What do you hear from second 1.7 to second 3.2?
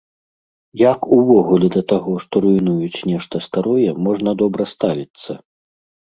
да таго, што руйнуюць